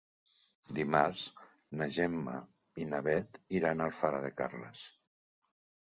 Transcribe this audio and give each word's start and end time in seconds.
Dimarts 0.77 1.25
na 1.81 1.87
Gemma 1.99 2.35
i 2.85 2.89
na 2.95 3.03
Bet 3.11 3.39
iran 3.61 3.85
a 3.87 3.91
Alfara 3.91 4.23
de 4.29 4.37
Carles. 4.43 4.85